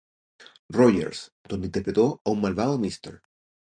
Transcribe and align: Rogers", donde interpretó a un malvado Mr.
Rogers", 0.71 1.31
donde 1.47 1.67
interpretó 1.67 2.23
a 2.25 2.31
un 2.31 2.41
malvado 2.41 2.79
Mr. 2.79 3.21